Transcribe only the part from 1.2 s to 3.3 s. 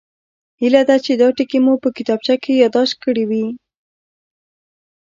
دا ټکي مو په کتابچو کې یادداشت کړي